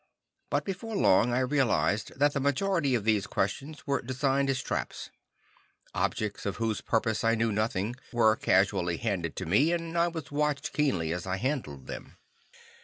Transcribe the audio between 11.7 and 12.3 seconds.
them.